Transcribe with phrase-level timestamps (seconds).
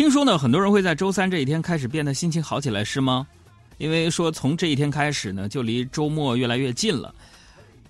[0.00, 3.26] 听说呢，很多人会在周三这一天开始变得心情好起来，是吗？
[3.76, 7.14] 因为说从这一天开始呢，就离周末越来越近了。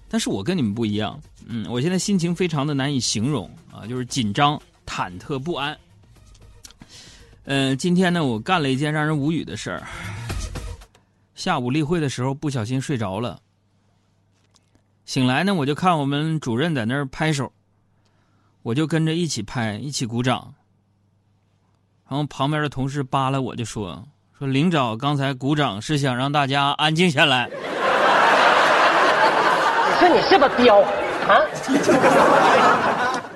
[0.09, 5.79] 但是我跟你们不一样，嗯，我现在心情非常的难以形容啊，就是紧张、忐忑不安。
[7.45, 9.87] 嗯，今天呢，我干了一件让人无语的事儿。
[11.37, 13.41] 下午例会的时候不小心睡着了，
[15.05, 17.53] 醒来呢，我就看我们主任在那儿拍手，
[18.63, 20.53] 我就跟着一起拍，一起鼓掌。
[22.11, 24.05] 然后旁边的同事扒拉我就说
[24.37, 27.49] ：“说领导刚才鼓掌是想让大家安静下来。
[29.87, 30.81] ”你说你是不是彪
[31.29, 31.39] 啊？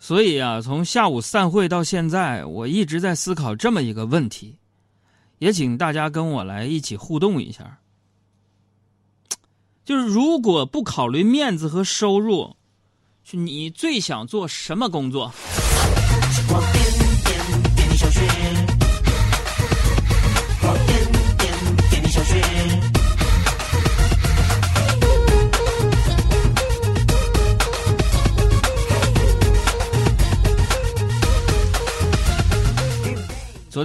[0.00, 4.58] 所以啊，从下午散会到现在，我一直在思考这么一个问题，
[5.38, 7.78] 也请大家跟我来一起互动一下。
[9.84, 12.56] 就是如果不考虑面子和收入，
[13.30, 15.32] 你最想做什么工作？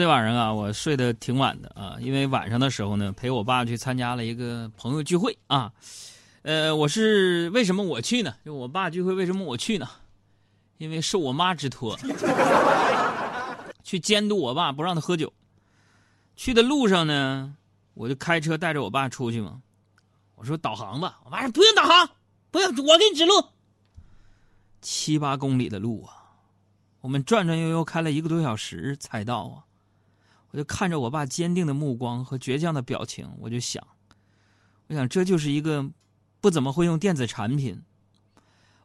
[0.10, 5.72] 晚上啊，我睡得挺晚的啊，因为晚上的时候呢，陪我爸去参加了一个朋友聚会啊。
[6.42, 8.34] 呃，我是为什么我去呢？
[8.44, 9.88] 就我爸聚会，为什么我去呢？
[10.80, 11.96] 因为受我妈之托，
[13.84, 15.32] 去监督我爸，不让他喝酒。
[16.36, 17.56] 去的路上呢，
[17.94, 19.62] 我就开车带着我爸出去嘛。
[20.34, 22.10] 我说导航吧，我爸说不用导航，
[22.50, 23.34] 不用，我给你指路。
[24.82, 26.34] 七八公里的路啊，
[27.02, 29.69] 我们转转悠悠开了一个多小时才到啊。
[30.52, 33.86] 我就看着我爸坚定的目光和倔强的表情，我就想，
[34.88, 35.90] 我想这就是一个
[36.42, 37.82] 不怎么会用电子产品，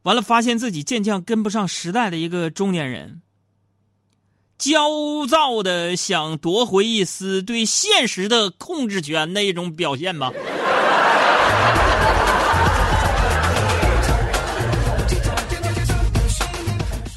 [0.02, 3.22] 完了发现自己渐渐跟不上时代的一个中年人，
[4.58, 10.32] 焦躁的想夺回一丝对现实的控制权的一种表现吧。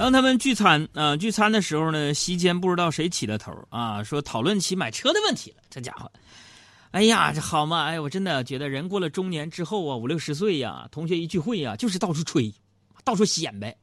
[0.08, 5.58] 当他们聚餐啊，聚餐的时候呢，席间不知道谁起的头啊，说讨论起买车的问题了。
[5.70, 6.10] 这家伙，
[6.92, 7.84] 哎呀，这好嘛！
[7.84, 12.54] 哎，我真的觉得人过了中年之后啊，五六十岁呀，同学一聚会呀，就是到处吹，
[13.04, 13.76] 到处显摆。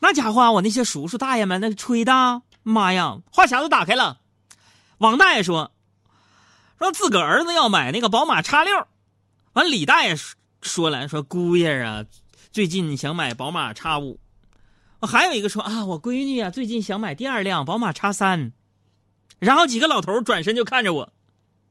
[0.00, 4.20] 那家伙，我那些叔叔大爷们那吹的，妈呀，话匣子打开了。
[4.98, 5.72] 王大爷说，
[6.78, 8.86] 说自个儿子要买那个宝马叉六，
[9.54, 10.14] 完李大爷
[10.60, 12.04] 说了，说姑爷啊，
[12.52, 14.20] 最近想买宝马叉五。
[15.06, 18.52] 还有一个说啊，我闺女啊，最近想买第二辆宝马叉三，
[19.38, 21.12] 然后几个老头转身就看着我，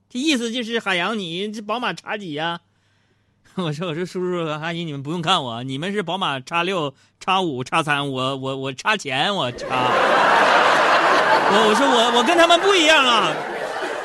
[0.10, 2.62] 这意思就是海洋，你这宝马叉几呀？
[3.56, 9.68] 我说我说叔叔阿姨，你们不用看我，你们是宝马叉六、叉五、叉三，我我我差钱，我差。
[11.56, 13.32] 我我说我我跟他们不一样啊，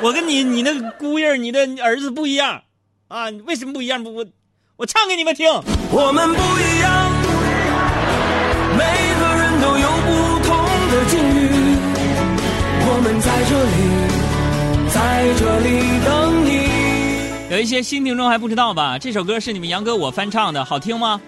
[0.02, 2.62] 我跟你你那姑爷你的儿子不一样
[3.08, 4.14] 啊，为什么不一样不？
[4.14, 4.26] 我
[4.76, 5.50] 我唱给你们听，
[5.90, 7.07] 我们不一样。
[17.58, 18.96] 有一些新听众还不知道吧？
[18.96, 21.20] 这首歌是你们杨哥我翻唱的，好听吗？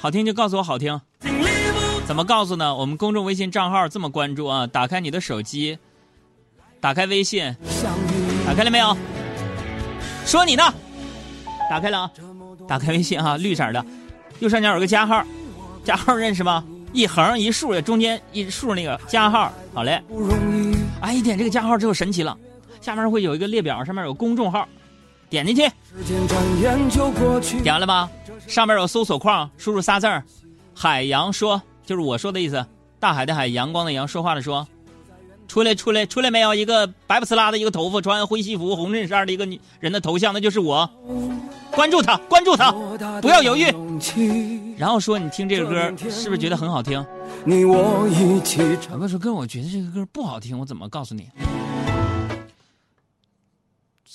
[0.00, 1.00] 好听就告诉我好听。
[2.04, 2.74] 怎么告诉呢？
[2.74, 4.66] 我们公众微信账号这么关注啊！
[4.66, 5.78] 打开你的手机，
[6.80, 7.54] 打开微信，
[8.44, 8.96] 打开了没有？
[10.24, 10.64] 说你呢？
[11.70, 12.10] 打开了啊！
[12.66, 13.86] 打开微信啊，绿色的，
[14.40, 15.24] 右上角有个加号，
[15.84, 16.64] 加号认识吗？
[16.92, 20.02] 一横一竖的，中间一竖那个加号，好嘞。
[21.00, 22.36] 哎，一点这个加号之后神奇了，
[22.86, 24.68] 下面会有一个列表，上面有公众号，
[25.28, 25.68] 点进去，
[27.60, 28.08] 点完了吧？
[28.46, 30.22] 上面有搜索框，输入仨字儿，
[30.72, 32.64] 海洋说，就是我说的意思，
[33.00, 34.64] 大海的海，阳光的阳，说话的说，
[35.48, 36.54] 出来出来出来没有？
[36.54, 40.88] 一个白不呲啦的一个头发，穿灰西服、红衬衫的一个女人的头像，那就是我。
[41.72, 42.70] 关注他，关注他，
[43.20, 43.64] 不要犹豫。
[44.78, 47.04] 然后说，你听这个歌是不是觉得很好听？
[47.44, 48.96] 你我一起唱。
[49.00, 51.28] 我说哥，我觉得这个歌不好听，我怎么告诉你？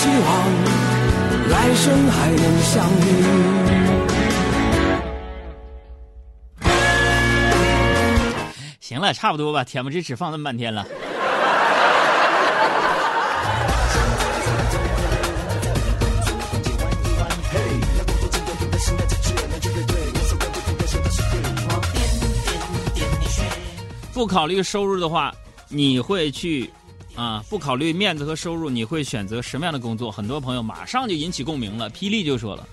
[0.00, 0.26] 希望
[1.50, 3.04] 来生还能相遇。
[8.80, 10.86] 行了，差不多吧，恬不知耻放那么半天了。
[24.14, 25.34] 不考虑收入的话，
[25.68, 26.70] 你会去
[27.14, 27.44] 啊？
[27.48, 30.10] 不考虑面子和收入，你会选择什么样的工作？
[30.10, 31.90] 很多朋友马上就引起共鸣了。
[31.90, 32.66] 霹雳就说了，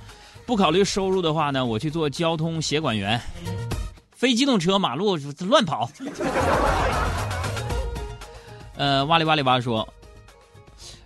[0.45, 3.19] 不考虑收入的话呢，我去做交通协管员，
[4.11, 5.89] 非机动车马路乱跑。
[8.75, 9.87] 呃，哇里哇里哇说，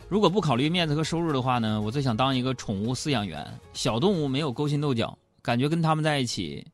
[0.10, 3.48] 如果不考虑面子和收入的话呢，我最想当一个宠物饲养员。
[3.74, 6.68] 小动物没有勾心斗角，感觉跟他们在一起，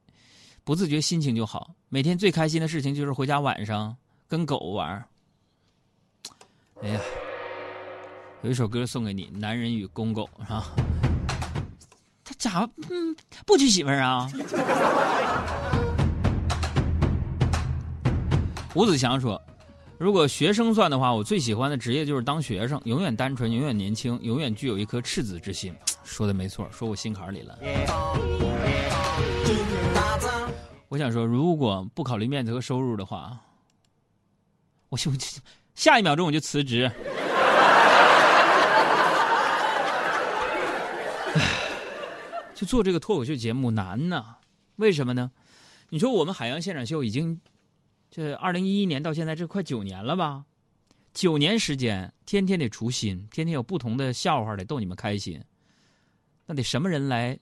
[0.63, 1.69] 不自觉心情就好。
[1.89, 3.95] 每天最开心的事情就是回家晚上
[4.27, 5.06] 跟狗玩。
[6.83, 7.01] 哎呀，
[8.44, 10.63] 有一首歌送给你，《男人与公狗》是吧？
[12.24, 13.15] 他咋嗯
[13.45, 14.29] 不娶媳妇儿啊？
[18.75, 19.41] 吴子祥说
[19.97, 25.73] ：“如果学生算的话，我最喜欢的职业就是当学生，永远单纯，永远年轻，永远具有一颗赤子之心。
[26.06, 27.57] ”说的没错，说我心坎里了。
[30.89, 33.35] 我想说，如果不考虑面子和收入的话，
[34.89, 35.12] 我就
[35.77, 36.91] 下一秒钟我就辞职。
[42.56, 44.38] 就做这个脱口秀节目难呐，
[44.77, 45.29] 为什么呢？
[45.89, 47.39] 你说我们海洋现场秀已经
[48.09, 50.44] 这二零一一年到现在这快九年了吧？
[51.13, 55.39] 九年时间，天天得出新，天天有不同的笑话得逗你们开心。
[56.47, 57.38] 那得什么人来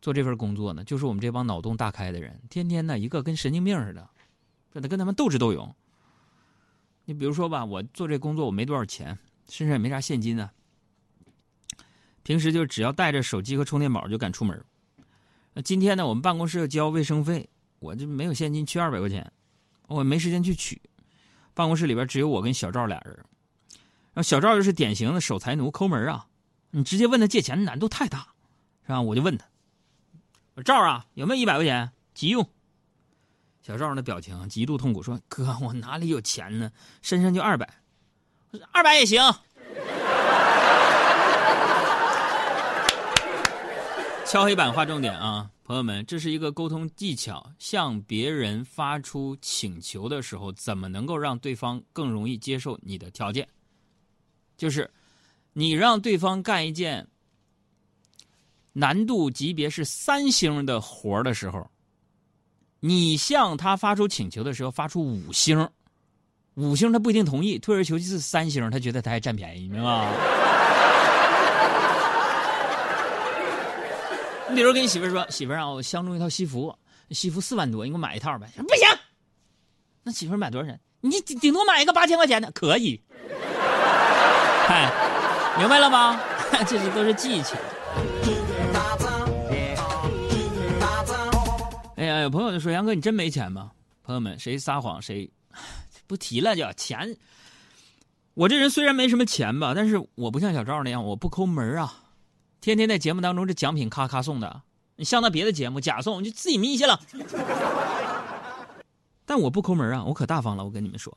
[0.00, 0.84] 做这份工作呢？
[0.84, 4.08] 就是我们这帮脑洞大开的人，天天呢一个跟神经病似的，
[4.72, 5.74] 这得跟他们斗智斗勇。
[7.06, 9.16] 你比如说吧，我做这工作我没多少钱，
[9.48, 10.52] 身上也没啥现金啊。
[12.24, 14.64] 平时就只要带着手机和充电宝就敢出门。
[15.54, 17.48] 那今天呢，我们办公室要交卫生费，
[17.78, 19.32] 我就没有现金，缺二百块钱，
[19.86, 20.82] 我没时间去取。
[21.54, 26.26] 办公室里边只有我跟小赵俩人，然后小赵又是典型的守财奴，抠门啊。
[26.70, 28.34] 你直接问他借钱难度太大，
[28.82, 29.00] 是吧？
[29.00, 29.46] 我就问他，
[30.56, 32.50] 我赵啊，有没有一百块钱急用？
[33.66, 36.70] 小赵那表情极度痛苦，说：“哥，我哪里有钱呢？
[37.02, 37.68] 身上就二百，
[38.70, 39.20] 二百也行。”
[44.24, 47.50] 敲黑板画重点啊，朋友们，这是一个沟通技巧。
[47.58, 53.48] 向别人发出请求的时候，怎么能够让对方更容易接受你的条件？
[54.56, 54.88] 就是
[55.52, 57.04] 你让对方干一件
[58.74, 61.68] 难度级别是三星的活的时候，
[62.86, 65.68] 你向他发出请求的时候发出五星，
[66.54, 70.12] 五星他不一定同意，退而求其次三星，他觉得他还占便宜，明白吗？
[74.48, 76.72] 你比如跟你媳妇说：“媳妇啊，我相中一套西服，
[77.10, 78.86] 西服四万多，你给我买一套呗。”不行，
[80.04, 80.78] 那媳妇买多少钱？
[81.00, 83.02] 你顶顶多买一个八千块钱的，可以。
[84.68, 84.92] 嗨，
[85.58, 86.20] 明白了吗？
[86.68, 87.56] 这些都是技巧。
[92.26, 93.70] 有朋友就说：“杨哥，你真没钱吗？”
[94.02, 95.30] 朋友们，谁撒谎谁
[96.08, 96.56] 不提了？
[96.56, 97.16] 就钱。
[98.34, 102.02] 我这人虽然没什么钱吧，但是我不像小赵那样，我不抠门啊。
[102.60, 104.60] 天天在节目当中，这奖品咔咔送的，
[104.96, 107.00] 你像那别的节目假送，你就自己眯去了。
[109.24, 110.64] 但我不抠门啊，我可大方了。
[110.64, 111.16] 我跟你们说，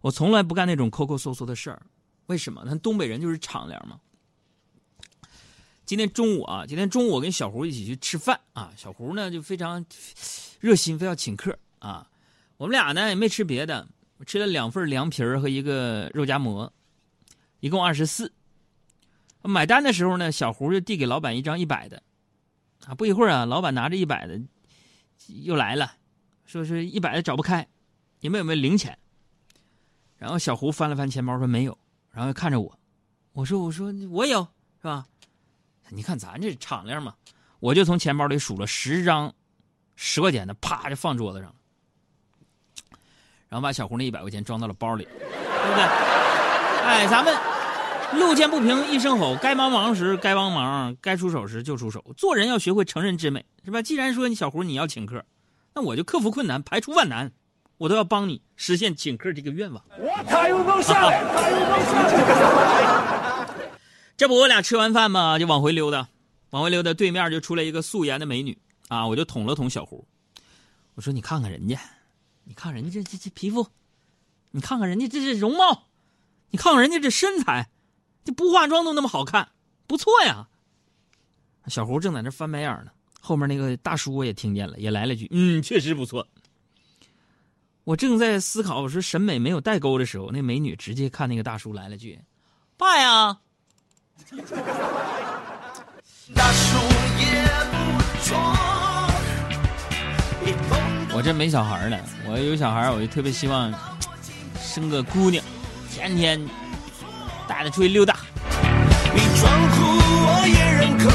[0.00, 1.82] 我从来不干那种抠抠搜搜的事儿。
[2.26, 2.62] 为什么？
[2.64, 4.00] 那东北人就是敞亮嘛。
[5.90, 9.84] 今天中午啊，今天中午我跟小胡一起去吃饭啊，小胡呢就非常
[10.60, 12.08] 热心，非要请客啊。
[12.58, 13.88] 我们俩呢也没吃别的，
[14.24, 16.72] 吃了两份凉皮和一个肉夹馍，
[17.58, 18.32] 一共二十四。
[19.42, 22.04] 买单的时候呢，小胡就递给老板一张一百的，
[22.86, 24.40] 啊，不一会儿啊，老板拿着一百的
[25.42, 25.94] 又来了，
[26.46, 27.66] 说是一百的找不开，
[28.20, 28.96] 你们有没有零钱？
[30.18, 31.76] 然后小胡翻了翻钱包说没有，
[32.12, 32.78] 然后看着我，
[33.32, 34.46] 我说我说我有
[34.80, 35.08] 是吧？
[35.90, 37.14] 你看咱这敞亮嘛，
[37.58, 39.32] 我就从钱包里数了十张
[39.96, 41.54] 十块钱的，啪就放桌子上了，
[43.48, 45.84] 然后把小胡那一百块钱装到了包里，对不对？
[46.84, 47.36] 哎，咱们。
[48.12, 52.04] 路见不平一声吼，该帮忙时该帮忙，该出手时就出手。
[52.16, 53.80] 做人要学会成人之美，是吧？
[53.82, 55.24] 既然说你小胡你要请客，
[55.76, 57.30] 那我就克服困难，排除万难，
[57.78, 59.80] 我都要帮你实现请客这个愿望。
[59.96, 62.39] 我太有够下来，太有够下来。
[64.20, 66.06] 这不我俩吃完饭嘛，就往回溜达，
[66.50, 68.58] 往回溜达，对面就出来一个素颜的美女
[68.88, 69.06] 啊！
[69.06, 70.06] 我就捅了捅小胡，
[70.94, 71.80] 我说你看看人家，
[72.44, 73.66] 你看人家这这这皮肤，
[74.50, 75.88] 你看看人家这这容貌，
[76.50, 77.70] 你看看人家这身材。
[78.22, 79.48] 这不化妆都那么好看，
[79.86, 80.48] 不错呀！
[81.68, 82.90] 小胡正在那翻白眼呢，
[83.22, 86.28] 后面那个大叔也听见了，也来了句：“嗯，确实不错。”
[87.84, 92.20] 我正在思考我说审美没有代沟的时候，那美女直接看那个大叔来了句
[92.76, 93.40] ：“爸呀！”
[96.34, 96.78] 大叔
[97.18, 97.24] 也
[97.70, 97.74] 不
[98.22, 98.28] 错。
[101.12, 103.74] 我这没小孩呢，我有小孩，我就特别希望
[104.60, 105.44] 生个姑娘，
[105.90, 106.40] 天天
[107.48, 108.18] 带她出去溜达。
[109.12, 111.10] 你装酷我也认可，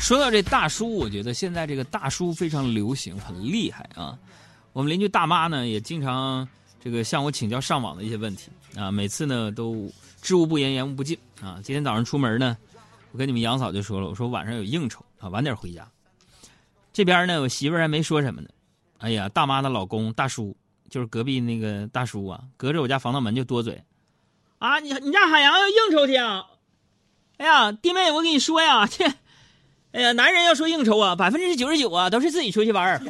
[0.00, 4.18] 说到这大叔，我觉得现在这个大叔非常流行，很厉害啊。
[4.72, 6.48] 我们邻居大妈呢，也经常
[6.82, 9.90] 这个向我请教上网的一些问题啊，每次呢都
[10.22, 11.60] 知无不言，言无不尽啊。
[11.62, 12.56] 今天早上出门呢，
[13.12, 15.86] 我跟你们杨嫂就说了，我说晚上有应酬啊，晚点回家。
[16.92, 18.48] 这边呢，我媳妇还没说什么呢。
[18.98, 20.56] 哎呀，大妈的老公大叔，
[20.88, 23.82] 就是隔壁那个大叔啊，隔着我家防盗门就多嘴。
[24.58, 26.46] 啊，你你家海洋要应酬去啊？
[27.36, 29.04] 哎呀，弟妹，我跟你说呀，这，
[29.92, 33.00] 哎呀，男人要说应酬啊，百分之九十九啊，都是自己出去玩儿。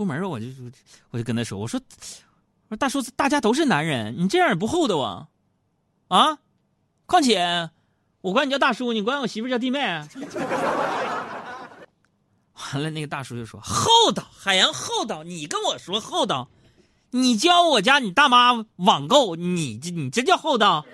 [0.00, 0.46] 出门我就
[1.10, 1.78] 我就跟他说，我说
[2.68, 5.28] 我说大叔，大家都是男人，你这样也不厚道啊。
[6.08, 6.38] 啊，
[7.04, 7.68] 况且
[8.22, 9.78] 我管你叫大叔，你管我媳妇叫弟妹。
[12.72, 16.48] 完了，那个大叔就说：“厚道，海洋厚道，你跟我说厚道，
[17.10, 20.86] 你教我家你大妈网购，你这你这叫厚道？”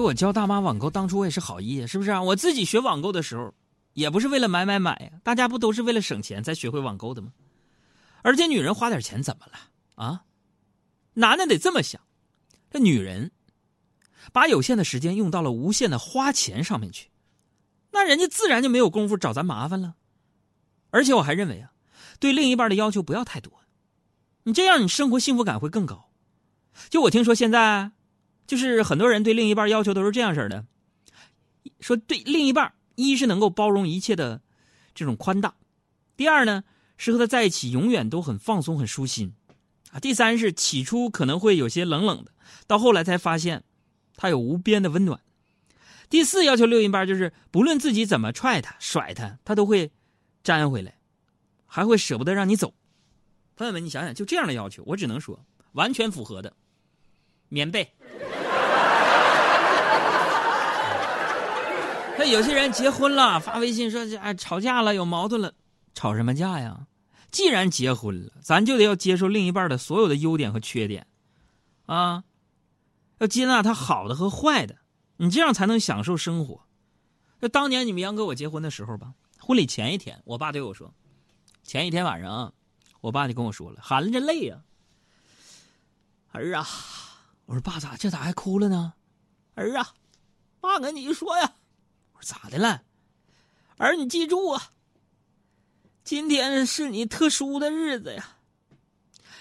[0.00, 2.22] 说我教大妈网购，当初我也是好意，是不是啊？
[2.22, 3.52] 我自己学网购的时候，
[3.92, 7.32] 也不是为了买买买呀，大家不都是为了省钱才学会网购的吗？
[8.22, 9.52] 而且女人花点钱怎么了
[9.96, 10.24] 啊？
[11.12, 12.00] 男的得这么想，
[12.70, 13.30] 这女人
[14.32, 17.10] 把有限的时间用到了无限的花钱上面去，
[17.90, 19.96] 那人家自然就没有功夫找咱麻烦了。
[20.88, 21.72] 而且我还认为啊，
[22.18, 23.52] 对另一半的要求不要太多，
[24.44, 26.10] 你这样你生活幸福感会更高。
[26.88, 27.90] 就我听说现在，
[28.50, 30.66] 就是很多人对另一半要求都是这样式的，
[31.78, 34.40] 说对另一半，一是能够包容一切的
[34.92, 35.54] 这种宽大，
[36.16, 36.64] 第二呢
[36.96, 39.32] 是和他在一起永远都很放松很舒心。
[39.92, 42.32] 啊，第三是起初可能会有些冷冷的，
[42.66, 43.62] 到后来才发现，
[44.16, 45.20] 他有无边的温暖。
[46.08, 49.92] 第四要求另一半就是不论自己怎么踹他、甩他，他都会
[50.42, 50.98] 粘回来，
[51.66, 52.74] 还会舍不得让你走。
[53.54, 55.38] 朋友们，你想想，就这样的要求，我只能说
[55.74, 56.52] 完全符合的。
[57.48, 57.92] 棉被。
[62.20, 65.54] 那有些人结婚了，发微信说哎吵架了，有矛盾了，
[65.94, 66.86] 吵什么架呀？
[67.30, 71.06] 既然结婚了，咱就得要接受另一半的所有的优点和缺点，
[71.86, 72.22] 啊，
[73.20, 74.76] 要接纳他好的和坏的，
[75.16, 76.60] 你这样才能享受生活。
[77.38, 80.92] 那当年你们杨哥我结婚的时候吧，婚礼前一天，我爸对我说，
[81.62, 82.52] 前一天晚上，
[83.00, 84.60] 我爸就跟我说了，含着泪呀，
[86.32, 86.68] 儿啊，
[87.46, 88.92] 我说爸咋这咋还哭了呢？
[89.54, 89.94] 儿啊，
[90.60, 91.50] 爸跟你说呀，
[92.22, 92.82] 咋的了？
[93.76, 94.72] 儿你记住啊。
[96.02, 98.36] 今天是你特殊的日子呀，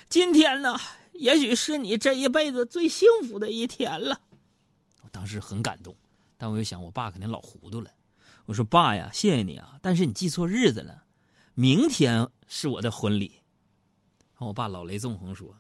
[0.08, 0.80] 今天呢，
[1.14, 4.22] 也许是你这一辈子最幸福的一天了。
[5.02, 5.96] 我当时很感动，
[6.38, 7.90] 但我又想，我爸肯定老糊涂了。
[8.46, 11.04] 我说：“爸呀，谢谢你啊，但是你记错日子了，
[11.54, 13.42] 明天是我的婚礼。”
[14.38, 15.56] 我爸老雷纵横说：“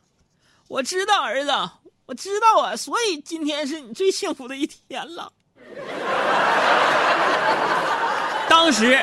[0.68, 1.52] 我知道，儿子，
[2.06, 5.32] 我知道啊，所以今天是你最幸福的一天了。”
[8.60, 9.00] 当时。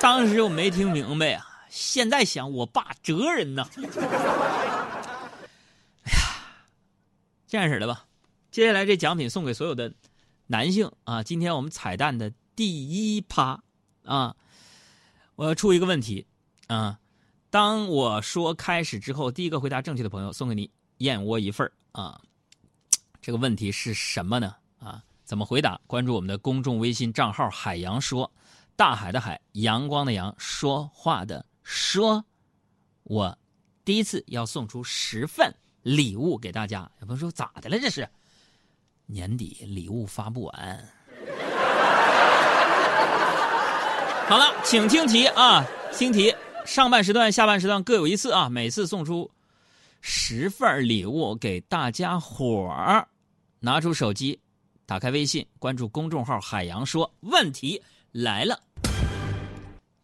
[0.00, 3.68] 当时我没听明白啊，现在想我爸哲人呐。
[6.02, 6.18] 哎呀，
[7.46, 8.04] 这样式的吧，
[8.50, 9.94] 接下来这奖品送给所有的
[10.48, 11.22] 男性啊。
[11.22, 13.62] 今天我们彩蛋的第一趴
[14.04, 14.34] 啊，
[15.36, 16.26] 我要出一个问题
[16.66, 16.98] 啊。
[17.48, 22.20] 当我说开始之后，第一个回答正确的朋友送给你燕窝一份啊。
[23.20, 24.56] 这个问题是什么呢？
[24.80, 25.80] 啊，怎么回答？
[25.86, 28.30] 关注我们的公众微信账号“海洋说”。
[28.74, 32.24] 大海的海，阳光的阳，说话的说，
[33.02, 33.38] 我
[33.84, 36.90] 第一次要送出十份礼物给大家。
[37.00, 37.78] 有朋友说咋的了？
[37.78, 38.08] 这是
[39.06, 40.88] 年底礼物发不完。
[44.26, 46.34] 好了，请听题啊，听题。
[46.64, 49.30] 上半时段、下半时段各有一次啊，每次送出
[50.00, 53.06] 十份礼物给大家伙儿。
[53.60, 54.40] 拿出手机，
[54.92, 57.10] 打开微信，关注公众号“海洋说”。
[57.24, 57.82] 问题。
[58.10, 58.60] 来了，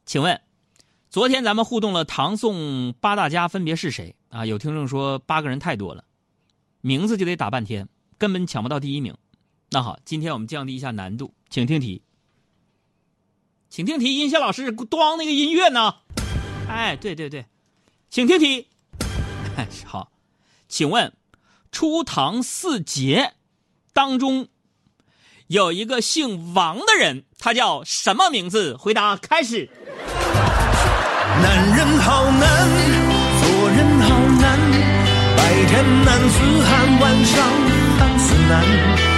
[0.07, 0.41] 请问，
[1.11, 4.47] 昨天咱们互动了唐宋八大家分别是谁啊？
[4.47, 6.05] 有听众说八个人太多了，
[6.81, 9.15] 名字就得打半天，根本抢不到第一名。
[9.69, 12.01] 那好，今天我们降低一下难度，请听题：
[13.69, 15.97] 请听题，音效老师咣那个音乐呢？
[16.67, 17.45] 哎，对对对，
[18.09, 18.69] 请听题。
[19.85, 20.11] 好，
[20.67, 21.13] 请问
[21.71, 23.35] 初唐四杰
[23.93, 24.49] 当中
[25.49, 28.77] 有一个姓王的人，他叫什么名字？
[28.77, 29.67] 回答开始。
[31.41, 32.69] 男人好难，
[33.41, 34.11] 做人好
[34.43, 34.61] 难，
[35.39, 36.37] 白天难似
[36.69, 37.49] 寒，晚上
[37.99, 38.63] 寒似难。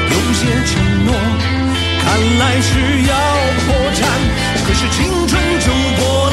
[0.06, 1.12] 有些承诺
[2.00, 2.06] 看
[2.38, 3.12] 来是要
[3.66, 4.06] 破产，
[4.64, 5.66] 可是青春就
[6.00, 6.29] 过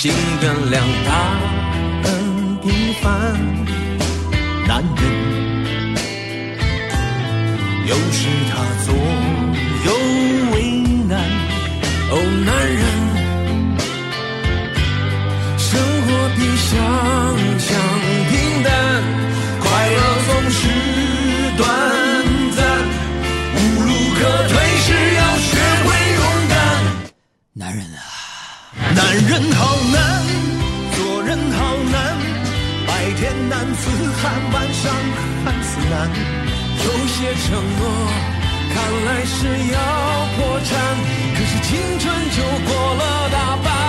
[0.00, 1.08] 请原谅他
[2.04, 2.06] 很
[2.60, 2.70] 平
[3.02, 3.04] 凡。
[4.68, 5.02] 男人，
[7.84, 9.88] 有时他左右
[10.52, 10.54] 为
[11.08, 11.12] 难。
[12.12, 12.12] 哦，
[12.46, 12.80] 男人，
[15.58, 15.66] 生
[16.06, 16.70] 活比想
[17.58, 17.66] 象
[18.30, 18.70] 平淡，
[19.58, 20.62] 快乐总是
[21.56, 21.60] 短
[22.54, 22.58] 暂，
[23.52, 24.86] 无路可退时
[25.16, 25.48] 要学
[25.82, 26.56] 会勇敢。
[27.52, 27.98] 男人啊，
[28.76, 30.22] 男人好难，
[30.94, 32.16] 做人好难，
[32.86, 33.88] 白天男子
[34.20, 34.92] 汉，晚上
[35.44, 36.10] 汉子难。
[36.84, 37.46] 有些承
[37.78, 37.82] 诺
[38.74, 39.36] 看来是
[39.72, 39.78] 要
[40.36, 40.70] 破产，
[41.34, 43.87] 可是青春就过了大半。